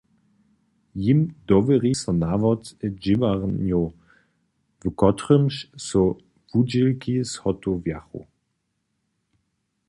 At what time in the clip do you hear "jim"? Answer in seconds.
1.01-1.19